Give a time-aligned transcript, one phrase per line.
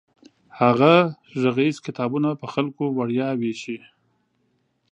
[0.59, 0.93] هغه
[1.41, 3.77] غږیز کتابونه په خلکو وړیا ویشي.